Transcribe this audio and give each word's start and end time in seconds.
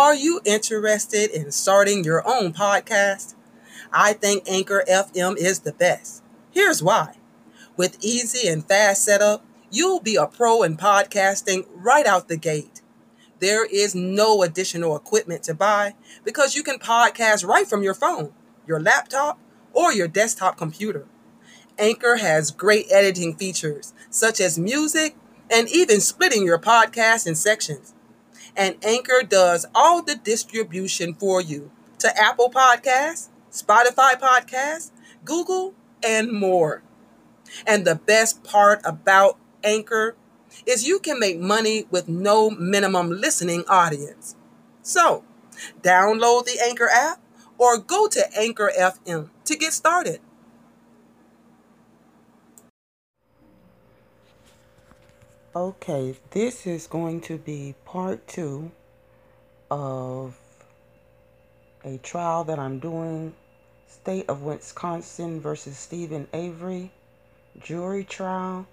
Are 0.00 0.14
you 0.14 0.40
interested 0.46 1.30
in 1.30 1.52
starting 1.52 2.04
your 2.04 2.26
own 2.26 2.54
podcast? 2.54 3.34
I 3.92 4.14
think 4.14 4.48
Anchor 4.48 4.82
FM 4.90 5.36
is 5.36 5.58
the 5.58 5.74
best. 5.74 6.22
Here's 6.50 6.82
why. 6.82 7.16
With 7.76 8.02
easy 8.02 8.48
and 8.48 8.66
fast 8.66 9.04
setup, 9.04 9.44
you'll 9.70 10.00
be 10.00 10.16
a 10.16 10.26
pro 10.26 10.62
in 10.62 10.78
podcasting 10.78 11.66
right 11.74 12.06
out 12.06 12.28
the 12.28 12.38
gate. 12.38 12.80
There 13.40 13.66
is 13.66 13.94
no 13.94 14.42
additional 14.42 14.96
equipment 14.96 15.42
to 15.42 15.54
buy 15.54 15.96
because 16.24 16.54
you 16.54 16.62
can 16.62 16.78
podcast 16.78 17.46
right 17.46 17.66
from 17.66 17.82
your 17.82 17.92
phone, 17.92 18.32
your 18.66 18.80
laptop, 18.80 19.38
or 19.74 19.92
your 19.92 20.08
desktop 20.08 20.56
computer. 20.56 21.08
Anchor 21.78 22.16
has 22.16 22.50
great 22.50 22.86
editing 22.90 23.36
features 23.36 23.92
such 24.08 24.40
as 24.40 24.58
music 24.58 25.14
and 25.50 25.68
even 25.68 26.00
splitting 26.00 26.46
your 26.46 26.58
podcast 26.58 27.26
in 27.26 27.34
sections. 27.34 27.92
And 28.56 28.76
Anchor 28.84 29.22
does 29.22 29.66
all 29.74 30.02
the 30.02 30.16
distribution 30.16 31.14
for 31.14 31.40
you 31.40 31.70
to 31.98 32.16
Apple 32.18 32.50
Podcasts, 32.50 33.28
Spotify 33.50 34.18
Podcasts, 34.20 34.90
Google, 35.24 35.74
and 36.02 36.32
more. 36.32 36.82
And 37.66 37.86
the 37.86 37.96
best 37.96 38.42
part 38.44 38.80
about 38.84 39.38
Anchor 39.62 40.16
is 40.66 40.86
you 40.86 40.98
can 40.98 41.18
make 41.18 41.38
money 41.38 41.86
with 41.90 42.08
no 42.08 42.50
minimum 42.50 43.10
listening 43.10 43.64
audience. 43.68 44.36
So, 44.82 45.24
download 45.82 46.46
the 46.46 46.60
Anchor 46.64 46.88
app 46.88 47.20
or 47.58 47.78
go 47.78 48.08
to 48.08 48.38
Anchor 48.38 48.72
FM 48.78 49.30
to 49.44 49.56
get 49.56 49.72
started. 49.72 50.20
Okay, 55.54 56.14
this 56.30 56.64
is 56.64 56.86
going 56.86 57.22
to 57.22 57.36
be 57.36 57.74
part 57.84 58.28
two 58.28 58.70
of 59.68 60.38
a 61.84 61.98
trial 61.98 62.44
that 62.44 62.60
I'm 62.60 62.78
doing 62.78 63.34
State 63.88 64.26
of 64.28 64.42
Wisconsin 64.42 65.40
versus 65.40 65.76
Steven 65.76 66.28
Avery 66.32 66.92
jury 67.60 68.04
trial. 68.04 68.68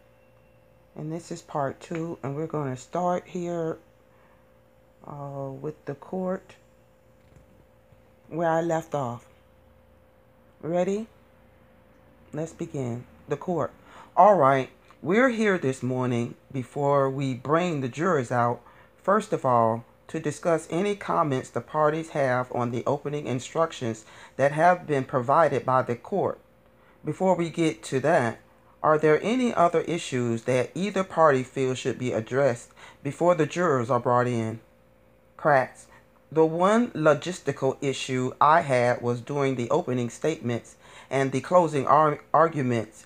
And 0.96 1.12
this 1.12 1.32
is 1.32 1.42
part 1.42 1.80
two, 1.80 2.20
and 2.22 2.36
we're 2.36 2.46
going 2.46 2.76
to 2.76 2.80
start 2.80 3.24
here 3.26 3.80
uh, 5.08 5.50
with 5.60 5.84
the 5.86 5.96
court 5.96 6.54
where 8.28 8.52
I 8.52 8.62
left 8.62 8.94
off. 8.94 9.26
Ready? 10.62 11.08
Let's 12.34 12.54
begin. 12.54 13.06
The 13.28 13.38
court. 13.38 13.72
All 14.16 14.36
right. 14.36 14.70
We're 15.04 15.30
here 15.30 15.60
this 15.60 15.84
morning 15.84 16.34
before 16.52 17.08
we 17.08 17.36
bring 17.36 17.82
the 17.82 17.88
jurors 17.88 18.32
out, 18.32 18.62
first 18.96 19.32
of 19.32 19.46
all, 19.46 19.86
to 20.08 20.20
discuss 20.20 20.68
any 20.72 20.96
comments 20.96 21.52
the 21.52 21.62
parties 21.62 22.10
have 22.10 22.52
on 22.52 22.72
the 22.72 22.84
opening 22.88 23.28
instructions 23.28 24.06
that 24.38 24.54
have 24.54 24.88
been 24.88 25.04
provided 25.04 25.64
by 25.64 25.84
the 25.84 25.96
court. 25.96 26.40
Before 27.06 27.36
we 27.36 27.52
get 27.52 27.84
to 27.84 28.00
that, 28.00 28.40
are 28.82 28.98
there 28.98 29.22
any 29.22 29.54
other 29.54 29.82
issues 29.82 30.46
that 30.46 30.72
either 30.74 31.04
party 31.04 31.44
feels 31.44 31.78
should 31.78 32.00
be 32.00 32.12
addressed 32.12 32.72
before 33.04 33.36
the 33.36 33.46
jurors 33.46 33.92
are 33.92 34.00
brought 34.00 34.26
in? 34.26 34.62
Kratz. 35.38 35.86
The 36.32 36.44
one 36.46 36.90
logistical 36.92 37.78
issue 37.82 38.34
I 38.42 38.62
had 38.62 39.04
was 39.04 39.22
during 39.22 39.58
the 39.58 39.70
opening 39.70 40.10
statements 40.10 40.76
and 41.08 41.32
the 41.32 41.42
closing 41.42 41.86
ar- 41.86 42.20
arguments 42.34 43.06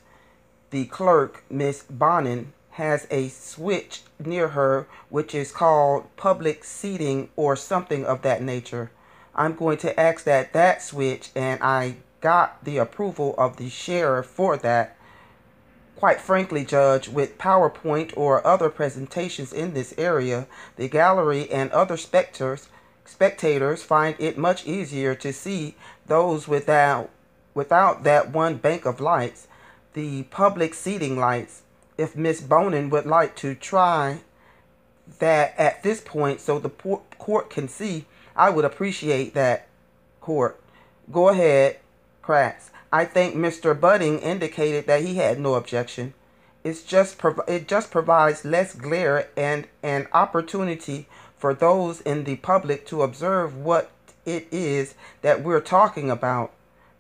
the 0.72 0.86
clerk, 0.86 1.44
Miss 1.50 1.84
Bonin, 1.84 2.54
has 2.72 3.06
a 3.12 3.28
switch 3.28 4.02
near 4.20 4.50
her 4.50 4.88
which 5.10 5.36
is 5.36 5.52
called 5.52 6.16
public 6.16 6.64
seating 6.64 7.30
or 7.36 7.56
something 7.56 8.06
of 8.06 8.22
that 8.22 8.42
nature. 8.42 8.90
I'm 9.36 9.56
going 9.56 9.78
to 9.80 9.98
ask 10.00 10.24
that 10.24 10.54
that 10.54 10.82
switch, 10.82 11.30
and 11.36 11.62
I 11.62 11.98
got 12.22 12.64
the 12.64 12.78
approval 12.78 13.36
of 13.38 13.58
the 13.58 13.70
sheriff 13.70 14.26
for 14.26 14.58
that. 14.58 14.98
Quite 15.96 16.22
frankly, 16.22 16.66
Judge, 16.66 17.10
with 17.10 17.38
PowerPoint 17.38 18.14
or 18.18 18.46
other 18.46 18.70
presentations 18.70 19.54
in 19.54 19.74
this 19.74 19.94
area, 19.98 20.48
the 20.76 20.88
gallery 20.88 21.50
and 21.52 21.70
other 21.72 21.98
spectators 21.98 22.70
spectators 23.04 23.84
find 23.84 24.16
it 24.20 24.38
much 24.38 24.66
easier 24.66 25.14
to 25.16 25.34
see 25.34 25.76
those 26.06 26.48
without 26.48 27.10
without 27.54 28.04
that 28.04 28.30
one 28.32 28.56
bank 28.56 28.86
of 28.86 29.02
lights 29.02 29.48
the 29.94 30.24
public 30.24 30.74
seating 30.74 31.18
lights 31.18 31.64
if 31.98 32.16
Miss 32.16 32.42
Bonin 32.42 32.90
would 32.90 33.06
like 33.06 33.36
to 33.38 33.56
try 33.56 34.22
that 35.20 35.54
at 35.58 35.84
this 35.84 36.02
point 36.02 36.40
so 36.40 36.60
the 36.60 36.70
court 36.70 37.50
can 37.50 37.68
see. 37.68 38.06
I 38.36 38.50
would 38.50 38.66
appreciate 38.66 39.34
that, 39.34 39.68
court. 40.20 40.60
Go 41.12 41.30
ahead, 41.30 41.80
Kratz. 42.24 42.70
I 42.94 43.06
think 43.06 43.36
Mr. 43.36 43.78
Buting 43.78 44.22
indicated 44.22 44.88
that 44.88 45.02
he 45.02 45.16
had 45.16 45.40
no 45.40 45.56
objection. 45.56 46.14
It's 46.64 46.84
just 46.84 47.20
it 47.48 47.68
just 47.68 47.92
provides 47.92 48.46
less 48.46 48.76
glare 48.76 49.30
and 49.36 49.68
an 49.82 50.08
opportunity 50.14 51.08
for 51.38 51.54
those 51.54 52.02
in 52.02 52.24
the 52.24 52.36
public 52.36 52.86
to 52.88 53.02
observe 53.02 53.58
what 53.58 53.92
it 54.26 54.48
is 54.52 54.94
that 55.22 55.44
we're 55.44 55.62
talking 55.62 56.12
about. 56.12 56.52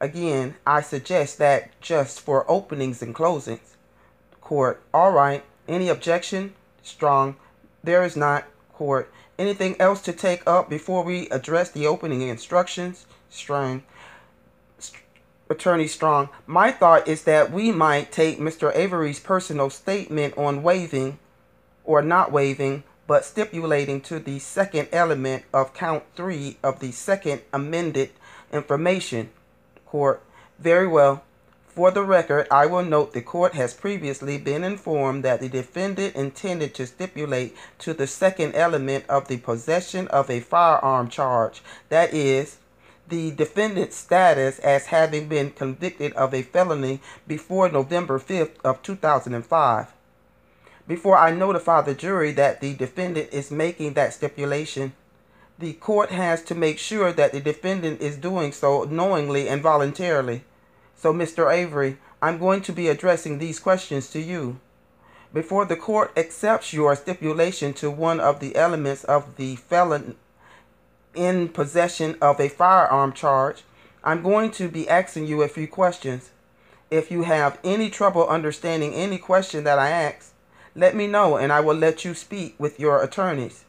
Again, 0.01 0.55
I 0.65 0.81
suggest 0.81 1.37
that 1.37 1.79
just 1.79 2.21
for 2.21 2.49
openings 2.49 3.03
and 3.03 3.13
closings. 3.13 3.75
Court, 4.41 4.81
all 4.91 5.11
right. 5.11 5.43
Any 5.67 5.89
objection? 5.89 6.55
Strang. 6.81 7.35
There 7.83 8.03
is 8.03 8.17
not. 8.17 8.45
Court. 8.73 9.13
Anything 9.37 9.79
else 9.79 10.01
to 10.01 10.11
take 10.11 10.41
up 10.47 10.71
before 10.71 11.03
we 11.03 11.29
address 11.29 11.69
the 11.69 11.85
opening 11.85 12.23
instructions? 12.23 13.05
Strang. 13.29 13.83
Attorney 15.51 15.85
Strang. 15.85 16.29
My 16.47 16.71
thought 16.71 17.07
is 17.07 17.25
that 17.25 17.51
we 17.51 17.71
might 17.71 18.11
take 18.11 18.39
Mr. 18.39 18.75
Avery's 18.75 19.19
personal 19.19 19.69
statement 19.69 20.35
on 20.35 20.63
waiving 20.63 21.19
or 21.83 22.01
not 22.01 22.31
waiving, 22.31 22.83
but 23.05 23.23
stipulating 23.23 24.01
to 24.01 24.17
the 24.17 24.39
second 24.39 24.89
element 24.91 25.43
of 25.53 25.75
count 25.75 26.05
three 26.15 26.57
of 26.63 26.79
the 26.79 26.91
second 26.91 27.41
amended 27.53 28.09
information 28.51 29.29
Court. 29.91 30.23
Very 30.57 30.87
well. 30.87 31.21
For 31.67 31.91
the 31.91 32.03
record, 32.03 32.47
I 32.49 32.65
will 32.65 32.85
note 32.85 33.11
the 33.11 33.21
court 33.21 33.55
has 33.55 33.73
previously 33.73 34.37
been 34.37 34.63
informed 34.63 35.25
that 35.25 35.41
the 35.41 35.49
defendant 35.49 36.15
intended 36.15 36.73
to 36.75 36.87
stipulate 36.87 37.57
to 37.79 37.93
the 37.93 38.07
second 38.07 38.55
element 38.55 39.03
of 39.09 39.27
the 39.27 39.35
possession 39.35 40.07
of 40.07 40.29
a 40.29 40.39
firearm 40.39 41.09
charge, 41.09 41.61
that 41.89 42.13
is, 42.13 42.59
the 43.09 43.31
defendant's 43.31 43.97
status 43.97 44.59
as 44.59 44.85
having 44.85 45.27
been 45.27 45.51
convicted 45.51 46.13
of 46.13 46.33
a 46.33 46.41
felony 46.41 47.01
before 47.27 47.69
November 47.69 48.17
5th 48.17 48.61
of 48.63 48.81
2005. 48.83 49.87
Before 50.87 51.17
I 51.17 51.31
notify 51.31 51.81
the 51.81 51.95
jury 51.95 52.31
that 52.31 52.61
the 52.61 52.75
defendant 52.75 53.27
is 53.33 53.51
making 53.51 53.95
that 53.95 54.13
stipulation, 54.13 54.93
the 55.61 55.73
court 55.73 56.09
has 56.09 56.41
to 56.43 56.55
make 56.55 56.79
sure 56.79 57.13
that 57.13 57.31
the 57.31 57.39
defendant 57.39 58.01
is 58.01 58.17
doing 58.17 58.51
so 58.51 58.83
knowingly 58.83 59.47
and 59.47 59.61
voluntarily. 59.61 60.43
So, 60.95 61.13
Mr. 61.13 61.53
Avery, 61.53 61.97
I'm 62.21 62.39
going 62.39 62.61
to 62.63 62.73
be 62.73 62.87
addressing 62.87 63.37
these 63.37 63.59
questions 63.59 64.09
to 64.09 64.19
you. 64.19 64.59
Before 65.33 65.65
the 65.65 65.75
court 65.75 66.11
accepts 66.17 66.73
your 66.73 66.95
stipulation 66.95 67.73
to 67.75 67.91
one 67.91 68.19
of 68.19 68.39
the 68.39 68.55
elements 68.55 69.03
of 69.03 69.37
the 69.37 69.55
felon 69.55 70.15
in 71.13 71.47
possession 71.49 72.17
of 72.21 72.39
a 72.39 72.49
firearm 72.49 73.13
charge, 73.13 73.63
I'm 74.03 74.23
going 74.23 74.49
to 74.51 74.67
be 74.67 74.89
asking 74.89 75.27
you 75.27 75.43
a 75.43 75.47
few 75.47 75.67
questions. 75.67 76.31
If 76.89 77.11
you 77.11 77.23
have 77.23 77.59
any 77.63 77.89
trouble 77.91 78.27
understanding 78.27 78.93
any 78.93 79.19
question 79.19 79.63
that 79.63 79.77
I 79.77 79.89
ask, 79.89 80.33
let 80.75 80.95
me 80.95 81.05
know 81.05 81.37
and 81.37 81.51
I 81.53 81.59
will 81.59 81.75
let 81.75 82.03
you 82.03 82.15
speak 82.15 82.55
with 82.57 82.79
your 82.79 83.01
attorneys. 83.01 83.63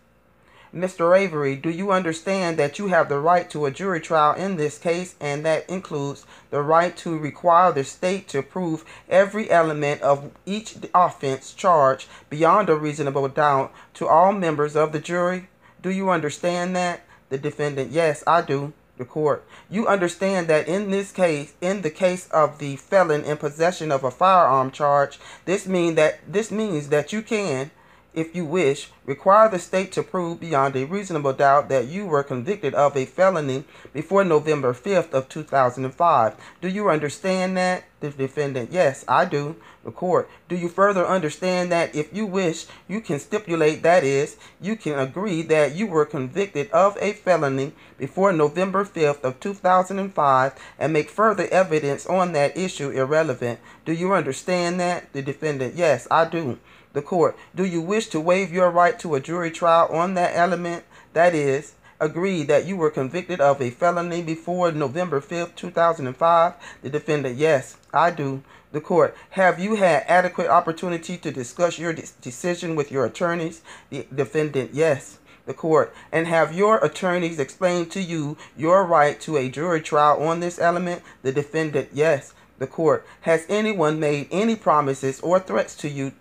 Mr. 0.74 1.14
Avery, 1.14 1.54
do 1.54 1.69
you 1.69 1.90
understand 1.90 2.56
that 2.56 2.78
you 2.78 2.86
have 2.86 3.10
the 3.10 3.19
right 3.19 3.50
to 3.50 3.66
a 3.66 3.70
jury 3.70 4.00
trial 4.00 4.34
in 4.34 4.56
this 4.56 4.78
case, 4.78 5.14
and 5.20 5.44
that 5.44 5.69
includes 5.69 6.24
the 6.48 6.62
right 6.62 6.96
to 6.96 7.19
require 7.19 7.70
the 7.72 7.84
state 7.84 8.26
to 8.26 8.42
prove 8.42 8.82
every 9.06 9.50
element 9.50 10.00
of 10.00 10.30
each 10.46 10.76
offense 10.94 11.52
charge 11.52 12.06
beyond 12.30 12.70
a 12.70 12.74
reasonable 12.74 13.28
doubt 13.28 13.70
to 13.92 14.08
all 14.08 14.32
members 14.32 14.74
of 14.74 14.92
the 14.92 14.98
jury? 14.98 15.48
Do 15.82 15.90
you 15.90 16.08
understand 16.08 16.74
that? 16.74 17.02
The 17.28 17.36
defendant, 17.36 17.90
yes, 17.90 18.24
I 18.26 18.40
do. 18.40 18.72
The 18.96 19.04
court, 19.06 19.44
you 19.70 19.88
understand 19.88 20.48
that 20.48 20.69
in 20.69 20.90
this 20.90 21.12
case, 21.12 21.54
in 21.60 21.80
the 21.80 21.90
case 21.90 22.28
of 22.28 22.58
the 22.58 22.76
felon 22.76 23.24
in 23.24 23.38
possession 23.38 23.90
of 23.90 24.04
a 24.04 24.10
firearm 24.10 24.70
charge, 24.70 25.19
this 25.44 25.66
mean 25.66 25.96
that 25.96 26.20
this 26.30 26.50
means 26.50 26.88
that 26.90 27.12
you 27.12 27.22
can 27.22 27.70
if 28.14 28.35
you 28.35 28.44
wish, 28.44 28.91
require 29.06 29.49
the 29.49 29.59
state 29.59 29.91
to 29.93 30.03
prove 30.03 30.41
beyond 30.41 30.76
a 30.76 30.85
reasonable 30.85 31.32
doubt 31.32 31.69
that 31.70 31.87
you 31.87 32.06
were 32.06 32.23
convicted 32.23 32.75
of 32.75 32.97
a 32.97 33.06
felony 33.06 33.64
before 33.93 34.25
November 34.25 34.75
5th 34.75 35.12
of 35.12 35.29
2005. 35.29 36.37
Do 36.61 36.69
you 36.69 36.91
understand 36.91 37.56
that? 37.56 37.85
The 38.00 38.11
defendant, 38.11 38.73
yes, 38.73 39.05
I 39.06 39.25
do. 39.26 39.55
The 39.85 39.93
court, 39.93 40.29
do 40.49 40.56
you 40.56 40.69
further 40.69 41.06
understand 41.06 41.70
that 41.70 41.94
if 41.94 42.12
you 42.12 42.26
wish, 42.26 42.67
you 42.88 43.00
can 43.00 43.20
stipulate 43.20 43.85
that 43.85 44.03
is, 44.03 44.37
you 44.61 44.75
can 44.75 44.99
agree 44.99 45.43
that 45.43 45.76
you 45.76 45.87
were 45.87 46.05
convicted 46.05 46.69
of 46.73 46.99
a 47.00 47.12
felony 47.12 47.73
before 47.99 48.32
November 48.32 48.85
5th 48.85 49.23
of 49.23 49.38
2005 49.38 50.53
and 50.81 50.93
make 50.93 51.11
further 51.11 51.47
evidence 51.53 52.05
on 52.06 52.32
that 52.32 52.56
issue 52.56 52.91
irrelevant. 52.91 53.61
Do 53.85 53.93
you 53.93 54.12
understand 54.12 54.81
that? 54.81 55.12
The 55.12 55.23
defendant, 55.23 55.76
yes, 55.76 56.08
I 56.11 56.25
do 56.25 56.58
the 56.93 57.03
court. 57.03 57.37
Do 57.55 57.65
you 57.65 57.81
wish 57.81 58.09
to 58.09 58.21
waive 58.21 58.53
your 58.53 58.71
right 58.71 58.99
to 59.00 59.15
a 59.15 59.21
jury 59.21 59.50
trial 59.50 59.89
on 59.91 60.15
that 60.15 60.37
element? 60.37 60.85
That 61.12 61.35
is, 61.35 61.75
agree 62.00 62.43
that 62.44 62.67
you 62.67 62.77
were 62.77 62.91
convicted 62.91 63.41
of 63.41 63.61
a 63.61 63.71
felony 63.71 64.23
before 64.23 64.73
November 64.73 65.21
5th, 65.21 65.55
2005? 65.55 66.55
The 66.83 66.91
defendant, 66.91 67.37
yes, 67.37 67.77
I 67.93 68.11
do. 68.11 68.43
The 68.73 68.81
court, 68.81 69.15
have 69.31 69.59
you 69.59 69.77
had 69.77 70.05
adequate 70.09 70.49
opportunity 70.49 71.19
to 71.19 71.31
discuss 71.31 71.79
your 71.79 71.93
de- 71.93 72.06
decision 72.21 72.75
with 72.75 72.91
your 72.91 73.05
attorneys? 73.05 73.62
The 73.91 74.06
defendant, 74.15 74.71
yes. 74.73 75.19
The 75.44 75.55
court, 75.55 75.93
and 76.12 76.27
have 76.29 76.55
your 76.55 76.79
attorneys 76.85 77.41
explained 77.41 77.91
to 77.93 78.00
you 78.00 78.37
your 78.56 78.85
right 78.85 79.21
to 79.23 79.37
a 79.37 79.50
jury 79.50 79.81
trial 79.81 80.23
on 80.23 80.41
this 80.41 80.59
element? 80.59 81.03
The 81.23 81.33
defendant, 81.33 81.91
yes. 81.93 82.33
The 82.59 82.67
court, 82.69 83.05
has 83.23 83.44
anyone 83.49 83.99
made 83.99 84.29
any 84.31 84.55
promises 84.55 85.21
or 85.21 85.41
threats 85.41 85.75
to 85.77 85.89
you 85.89 86.12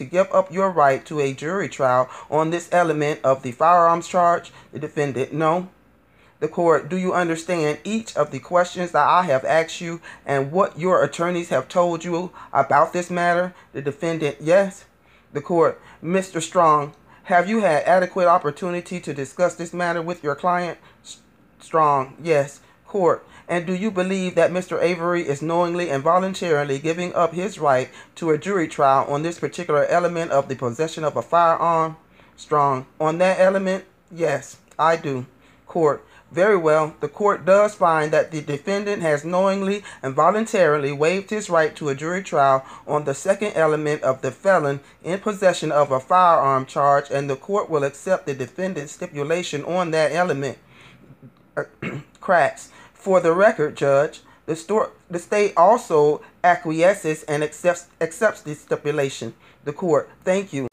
to 0.00 0.04
give 0.06 0.32
up 0.32 0.50
your 0.50 0.70
right 0.70 1.04
to 1.04 1.20
a 1.20 1.34
jury 1.34 1.68
trial 1.68 2.08
on 2.30 2.48
this 2.48 2.70
element 2.72 3.20
of 3.22 3.42
the 3.42 3.52
firearms 3.52 4.08
charge? 4.08 4.50
The 4.72 4.78
defendant, 4.78 5.34
no. 5.34 5.68
The 6.38 6.48
court, 6.48 6.88
do 6.88 6.96
you 6.96 7.12
understand 7.12 7.80
each 7.84 8.16
of 8.16 8.30
the 8.30 8.38
questions 8.38 8.92
that 8.92 9.06
I 9.06 9.24
have 9.24 9.44
asked 9.44 9.82
you 9.82 10.00
and 10.24 10.50
what 10.50 10.78
your 10.78 11.04
attorneys 11.04 11.50
have 11.50 11.68
told 11.68 12.02
you 12.02 12.32
about 12.50 12.94
this 12.94 13.10
matter? 13.10 13.54
The 13.74 13.82
defendant, 13.82 14.38
yes. 14.40 14.86
The 15.34 15.42
court, 15.42 15.78
Mr. 16.02 16.40
Strang, 16.40 16.94
have 17.24 17.46
you 17.46 17.60
had 17.60 17.84
adequate 17.84 18.26
opportunity 18.26 19.00
to 19.00 19.12
discuss 19.12 19.54
this 19.54 19.74
matter 19.74 20.00
with 20.00 20.24
your 20.24 20.34
client? 20.34 20.78
Strang, 21.60 22.16
yes. 22.22 22.60
Court, 22.86 23.22
and 23.50 23.66
do 23.66 23.74
you 23.74 23.90
believe 23.90 24.36
that 24.36 24.52
Mr. 24.52 24.80
Avery 24.80 25.26
is 25.26 25.42
knowingly 25.42 25.90
and 25.90 26.04
voluntarily 26.04 26.78
giving 26.78 27.12
up 27.14 27.34
his 27.34 27.58
right 27.58 27.90
to 28.14 28.30
a 28.30 28.38
jury 28.38 28.68
trial 28.68 29.04
on 29.12 29.24
this 29.24 29.40
particular 29.40 29.84
element 29.86 30.30
of 30.30 30.48
the 30.48 30.54
possession 30.54 31.02
of 31.02 31.16
a 31.16 31.22
firearm? 31.22 31.96
Strang. 32.36 32.86
On 33.00 33.18
that 33.18 33.40
element? 33.40 33.86
Yes, 34.08 34.58
I 34.78 34.96
do. 34.96 35.26
Court. 35.66 36.06
Very 36.30 36.56
well. 36.56 36.94
The 37.00 37.08
court 37.08 37.44
does 37.44 37.74
find 37.74 38.12
that 38.12 38.30
the 38.30 38.40
defendant 38.40 39.02
has 39.02 39.24
knowingly 39.24 39.82
and 40.00 40.14
voluntarily 40.14 40.92
waived 40.92 41.30
his 41.30 41.50
right 41.50 41.74
to 41.74 41.88
a 41.88 41.94
jury 41.96 42.22
trial 42.22 42.64
on 42.86 43.04
the 43.04 43.14
second 43.14 43.54
element 43.54 44.04
of 44.04 44.22
the 44.22 44.30
felon 44.30 44.78
in 45.02 45.18
possession 45.18 45.72
of 45.72 45.90
a 45.90 45.98
firearm 45.98 46.66
charge, 46.66 47.10
and 47.10 47.28
the 47.28 47.34
court 47.34 47.68
will 47.68 47.82
accept 47.82 48.26
the 48.26 48.34
defendant's 48.34 48.92
stipulation 48.92 49.64
on 49.64 49.90
that 49.90 50.12
element. 50.12 50.58
Kratz. 52.20 52.68
For 53.00 53.18
the 53.18 53.32
record, 53.32 53.78
Judge, 53.78 54.20
the, 54.44 54.54
store, 54.54 54.90
the 55.08 55.18
state 55.18 55.54
also 55.56 56.20
acquiesces 56.44 57.22
and 57.22 57.42
accepts, 57.42 57.86
accepts 57.98 58.42
the 58.42 58.54
stipulation. 58.54 59.32
The 59.64 59.72
court, 59.72 60.10
thank 60.22 60.52
you. 60.52 60.66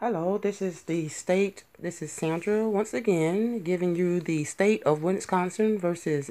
Hello, 0.00 0.38
this 0.38 0.62
is 0.62 0.84
the 0.84 1.08
state. 1.08 1.64
This 1.78 2.00
is 2.00 2.10
Sandra 2.10 2.66
once 2.70 2.94
again 2.94 3.62
giving 3.62 3.94
you 3.94 4.20
the 4.20 4.44
state 4.44 4.82
of 4.84 5.02
Wisconsin 5.02 5.78
versus 5.78 6.30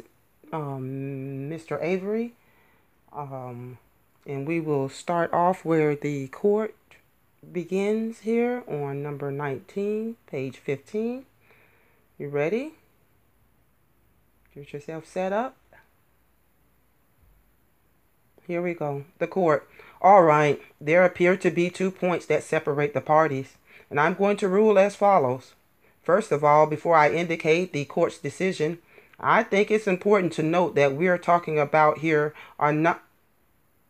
um, 0.52 1.52
Mr. 1.52 1.78
Avery. 1.84 2.34
Um, 3.14 3.78
and 4.26 4.48
we 4.48 4.60
will 4.60 4.90
start 4.90 5.31
off 5.31 5.64
where 5.64 5.96
the 5.96 6.30
court 6.30 6.74
begins 7.54 8.22
here 8.22 8.64
on 8.68 9.04
number 9.04 9.30
19, 9.30 10.16
page 10.26 10.58
15. 10.58 11.26
You 12.18 12.30
ready? 12.30 12.74
Get 14.54 14.72
yourself 14.72 15.06
set 15.06 15.34
up. 15.34 15.58
Here 18.48 18.62
we 18.62 18.74
go. 18.74 19.04
The 19.20 19.28
court. 19.28 19.68
All 20.02 20.24
right. 20.24 20.62
There 20.80 21.04
appear 21.04 21.36
to 21.36 21.52
be 21.52 21.70
two 21.70 21.92
points 21.92 22.26
that 22.28 22.44
separate 22.44 22.94
the 22.94 23.02
parties, 23.02 23.58
and 23.90 24.00
I'm 24.00 24.14
going 24.14 24.38
to 24.38 24.48
rule 24.48 24.80
as 24.80 24.96
follows. 24.96 25.56
First 26.04 26.32
of 26.32 26.44
all, 26.44 26.68
before 26.68 26.96
I 26.96 27.10
indicate 27.10 27.74
the 27.74 27.84
court's 27.84 28.20
decision, 28.20 28.78
I 29.20 29.44
think 29.44 29.70
it's 29.70 29.88
important 29.88 30.32
to 30.34 30.44
note 30.44 30.76
that 30.76 30.96
we 30.96 31.08
are 31.08 31.18
talking 31.18 31.60
about 31.60 31.98
here 31.98 32.34
are 32.60 32.72
not 32.72 33.04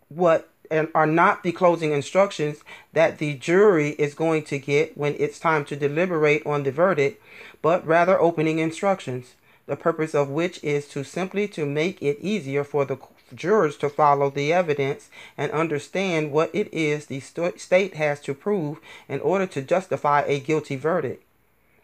what 0.08 0.50
and 0.70 0.90
are 0.94 1.06
not 1.06 1.44
the 1.44 1.52
closing 1.52 1.92
instructions 1.92 2.64
that 2.94 3.18
the 3.18 3.34
jury 3.36 3.92
is 3.92 4.14
going 4.14 4.44
to 4.44 4.60
get 4.60 4.98
when 4.98 5.16
it's 5.20 5.40
time 5.40 5.66
to 5.66 5.76
deliberate 5.76 6.46
on 6.46 6.64
the 6.64 6.72
verdict, 6.72 7.22
but 7.62 7.86
rather 7.86 8.20
opening 8.20 8.60
instructions, 8.60 9.36
the 9.66 9.76
purpose 9.76 10.14
of 10.14 10.30
which 10.30 10.64
is 10.64 10.88
to 10.90 11.04
simply 11.04 11.48
to 11.48 11.66
make 11.66 12.02
it 12.02 12.20
easier 12.20 12.64
for 12.64 12.86
the 12.86 12.98
jurors 13.34 13.78
to 13.78 13.90
follow 13.90 14.30
the 14.30 14.54
evidence 14.54 15.10
and 15.38 15.52
understand 15.52 16.32
what 16.32 16.54
it 16.54 16.72
is 16.72 17.08
the 17.08 17.20
state 17.20 17.96
has 17.96 18.20
to 18.22 18.34
prove 18.34 18.80
in 19.10 19.20
order 19.22 19.48
to 19.48 19.62
justify 19.62 20.22
a 20.22 20.40
guilty 20.40 20.76
verdict. 20.76 21.24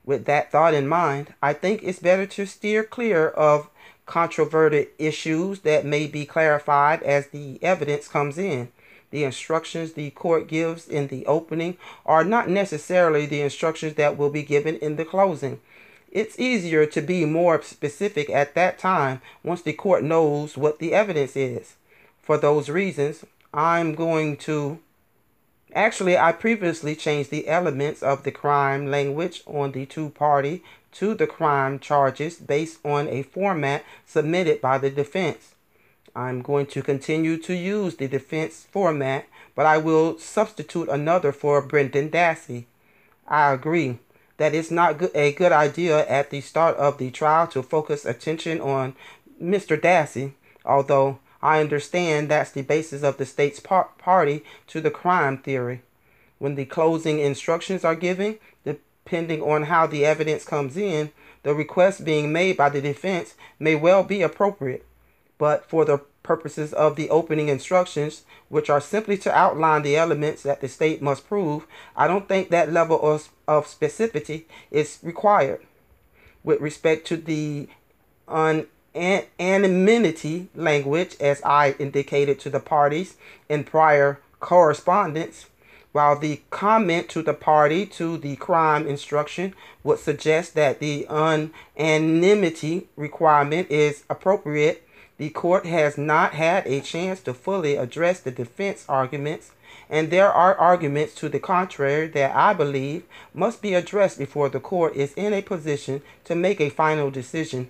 With 0.05 0.25
that 0.25 0.51
thought 0.51 0.73
in 0.73 0.87
mind, 0.87 1.33
I 1.41 1.53
think 1.53 1.81
it's 1.83 1.99
better 1.99 2.25
to 2.27 2.45
steer 2.45 2.83
clear 2.83 3.29
of 3.29 3.69
controverted 4.11 4.89
issues 4.99 5.61
that 5.61 5.85
may 5.85 6.05
be 6.05 6.25
clarified 6.25 7.01
as 7.01 7.27
the 7.27 7.57
evidence 7.63 8.09
comes 8.09 8.37
in. 8.37 8.67
The 9.09 9.23
instructions 9.23 9.93
the 9.93 10.09
court 10.09 10.49
gives 10.49 10.85
in 10.85 11.07
the 11.07 11.25
opening 11.25 11.77
are 12.05 12.25
not 12.25 12.49
necessarily 12.49 13.25
the 13.25 13.39
instructions 13.39 13.93
that 13.93 14.17
will 14.17 14.29
be 14.29 14.43
given 14.43 14.75
in 14.79 14.97
the 14.97 15.05
closing. 15.05 15.61
It's 16.11 16.37
easier 16.37 16.85
to 16.87 17.01
be 17.01 17.23
more 17.23 17.61
specific 17.61 18.29
at 18.29 18.53
that 18.55 18.77
time 18.77 19.21
once 19.43 19.61
the 19.61 19.71
court 19.71 20.03
knows 20.03 20.57
what 20.57 20.79
the 20.79 20.93
evidence 20.93 21.37
is. 21.37 21.75
For 22.21 22.37
those 22.37 22.67
reasons, 22.67 23.23
I'm 23.53 23.95
going 23.95 24.35
to 24.47 24.79
Actually, 25.73 26.17
I 26.17 26.33
previously 26.33 26.97
changed 26.97 27.31
the 27.31 27.47
elements 27.47 28.03
of 28.03 28.23
the 28.23 28.31
crime 28.31 28.91
language 28.91 29.41
on 29.45 29.71
the 29.71 29.85
two 29.85 30.09
party 30.09 30.63
to 30.93 31.13
the 31.13 31.27
crime 31.27 31.79
charges 31.79 32.35
based 32.37 32.79
on 32.85 33.07
a 33.07 33.23
format 33.23 33.83
submitted 34.05 34.61
by 34.61 34.77
the 34.77 34.89
defense. 34.89 35.55
I'm 36.15 36.41
going 36.41 36.65
to 36.67 36.81
continue 36.81 37.37
to 37.37 37.53
use 37.53 37.95
the 37.95 38.07
defense 38.07 38.67
format, 38.69 39.27
but 39.55 39.65
I 39.65 39.77
will 39.77 40.17
substitute 40.17 40.89
another 40.89 41.31
for 41.31 41.61
Brendan 41.61 42.09
Dassey. 42.09 42.65
I 43.27 43.53
agree 43.53 43.99
that 44.37 44.53
it's 44.53 44.71
not 44.71 45.01
a 45.15 45.31
good 45.31 45.51
idea 45.51 46.05
at 46.07 46.29
the 46.29 46.41
start 46.41 46.75
of 46.77 46.97
the 46.97 47.11
trial 47.11 47.47
to 47.47 47.63
focus 47.63 48.05
attention 48.05 48.59
on 48.59 48.95
Mr. 49.41 49.79
Dassey, 49.79 50.33
although 50.65 51.19
I 51.41 51.61
understand 51.61 52.29
that's 52.29 52.51
the 52.51 52.61
basis 52.61 53.03
of 53.03 53.17
the 53.17 53.25
state's 53.25 53.59
par- 53.59 53.89
party 53.97 54.43
to 54.67 54.81
the 54.81 54.91
crime 54.91 55.37
theory. 55.37 55.81
When 56.39 56.55
the 56.55 56.65
closing 56.65 57.19
instructions 57.19 57.85
are 57.85 57.95
given, 57.95 58.39
depending 59.03 59.41
on 59.41 59.63
how 59.63 59.87
the 59.87 60.05
evidence 60.05 60.45
comes 60.45 60.77
in, 60.77 61.11
the 61.43 61.53
request 61.53 62.05
being 62.05 62.31
made 62.31 62.55
by 62.55 62.69
the 62.69 62.81
defense 62.81 63.35
may 63.59 63.75
well 63.75 64.03
be 64.03 64.21
appropriate. 64.21 64.85
But 65.37 65.67
for 65.69 65.85
the 65.85 65.99
purposes 66.23 66.71
of 66.71 66.95
the 66.95 67.09
opening 67.09 67.49
instructions, 67.49 68.23
which 68.49 68.69
are 68.69 68.79
simply 68.79 69.17
to 69.17 69.35
outline 69.35 69.81
the 69.81 69.97
elements 69.97 70.43
that 70.43 70.61
the 70.61 70.67
state 70.67 71.01
must 71.01 71.27
prove, 71.27 71.65
I 71.95 72.07
don't 72.07 72.27
think 72.27 72.49
that 72.49 72.71
level 72.71 73.01
of, 73.01 73.29
of 73.47 73.65
specificity 73.65 74.43
is 74.69 74.99
required. 75.01 75.65
With 76.43 76.61
respect 76.61 77.07
to 77.07 77.17
the 77.17 77.67
unanimity 78.93 80.49
language, 80.55 81.15
as 81.19 81.41
I 81.43 81.75
indicated 81.79 82.39
to 82.41 82.49
the 82.49 82.59
parties 82.59 83.15
in 83.49 83.63
prior 83.63 84.19
correspondence, 84.39 85.47
while 85.91 86.17
the 86.17 86.41
comment 86.49 87.09
to 87.09 87.21
the 87.21 87.33
party 87.33 87.85
to 87.85 88.17
the 88.17 88.35
crime 88.37 88.87
instruction 88.87 89.53
would 89.83 89.99
suggest 89.99 90.55
that 90.55 90.79
the 90.79 91.05
unanimity 91.09 92.87
requirement 92.95 93.69
is 93.69 94.03
appropriate, 94.09 94.87
the 95.17 95.29
court 95.29 95.65
has 95.65 95.97
not 95.97 96.33
had 96.33 96.65
a 96.65 96.81
chance 96.81 97.19
to 97.21 97.33
fully 97.33 97.75
address 97.75 98.21
the 98.21 98.31
defense 98.31 98.85
arguments, 98.87 99.51
and 99.89 100.09
there 100.09 100.31
are 100.31 100.55
arguments 100.55 101.13
to 101.15 101.29
the 101.29 101.39
contrary 101.39 102.07
that 102.07 102.35
I 102.35 102.53
believe 102.53 103.03
must 103.33 103.61
be 103.61 103.73
addressed 103.73 104.17
before 104.17 104.49
the 104.49 104.59
court 104.59 104.95
is 104.95 105.13
in 105.13 105.33
a 105.33 105.41
position 105.41 106.01
to 106.23 106.35
make 106.35 106.61
a 106.61 106.69
final 106.69 107.11
decision. 107.11 107.69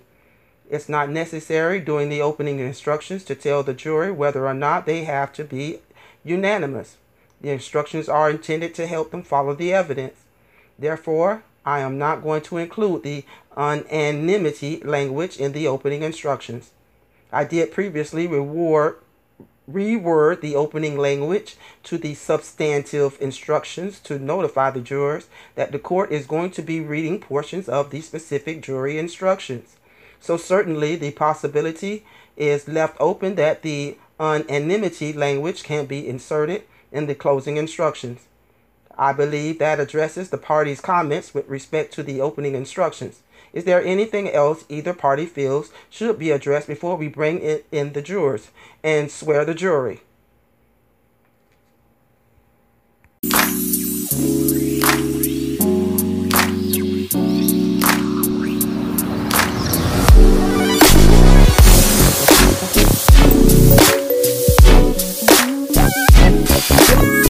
It's 0.70 0.88
not 0.88 1.10
necessary 1.10 1.80
during 1.80 2.08
the 2.08 2.22
opening 2.22 2.60
instructions 2.60 3.24
to 3.24 3.34
tell 3.34 3.62
the 3.62 3.74
jury 3.74 4.10
whether 4.10 4.46
or 4.46 4.54
not 4.54 4.86
they 4.86 5.04
have 5.04 5.32
to 5.34 5.44
be 5.44 5.80
unanimous. 6.24 6.96
The 7.42 7.50
instructions 7.50 8.08
are 8.08 8.30
intended 8.30 8.72
to 8.76 8.86
help 8.86 9.10
them 9.10 9.24
follow 9.24 9.54
the 9.54 9.74
evidence. 9.74 10.14
Therefore, 10.78 11.42
I 11.66 11.80
am 11.80 11.98
not 11.98 12.22
going 12.22 12.42
to 12.42 12.56
include 12.56 13.02
the 13.02 13.24
unanimity 13.56 14.80
language 14.84 15.36
in 15.36 15.52
the 15.52 15.66
opening 15.66 16.02
instructions. 16.02 16.70
I 17.32 17.44
did 17.44 17.72
previously 17.72 18.28
reward, 18.28 18.98
reword 19.70 20.40
the 20.40 20.54
opening 20.54 20.96
language 20.96 21.56
to 21.84 21.98
the 21.98 22.14
substantive 22.14 23.16
instructions 23.20 23.98
to 24.00 24.18
notify 24.18 24.70
the 24.70 24.80
jurors 24.80 25.26
that 25.56 25.72
the 25.72 25.78
court 25.78 26.12
is 26.12 26.26
going 26.26 26.52
to 26.52 26.62
be 26.62 26.80
reading 26.80 27.18
portions 27.18 27.68
of 27.68 27.90
the 27.90 28.00
specific 28.02 28.62
jury 28.62 28.98
instructions. 28.98 29.76
So, 30.20 30.36
certainly, 30.36 30.94
the 30.94 31.10
possibility 31.10 32.04
is 32.36 32.68
left 32.68 32.96
open 33.00 33.34
that 33.34 33.62
the 33.62 33.98
unanimity 34.20 35.12
language 35.12 35.64
can 35.64 35.86
be 35.86 36.06
inserted 36.06 36.62
in 36.92 37.06
the 37.06 37.14
closing 37.14 37.56
instructions. 37.56 38.20
I 38.96 39.12
believe 39.12 39.58
that 39.58 39.80
addresses 39.80 40.30
the 40.30 40.38
party's 40.38 40.80
comments 40.80 41.34
with 41.34 41.48
respect 41.48 41.94
to 41.94 42.02
the 42.02 42.20
opening 42.20 42.54
instructions. 42.54 43.22
Is 43.52 43.64
there 43.64 43.82
anything 43.82 44.30
else 44.30 44.64
either 44.68 44.94
party 44.94 45.26
feels 45.26 45.72
should 45.90 46.18
be 46.18 46.30
addressed 46.30 46.68
before 46.68 46.96
we 46.96 47.08
bring 47.08 47.40
in 47.72 47.92
the 47.92 48.02
jurors 48.02 48.50
and 48.82 49.10
swear 49.10 49.44
the 49.44 49.54
jury? 49.54 50.02